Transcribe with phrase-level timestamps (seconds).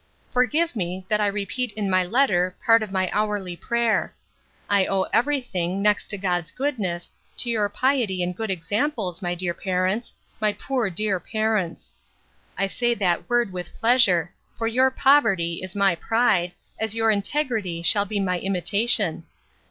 [0.31, 4.15] Forgive me, that I repeat in my letter part of my hourly prayer.
[4.67, 9.35] I owe every thing, next to God's goodness, to your piety and good examples, my
[9.35, 10.53] dear parents, my
[10.95, 11.93] dear poor parents!
[12.57, 17.83] I say that word with pleasure; for your poverty is my pride, as your integrity
[17.83, 19.25] shall be my imitation.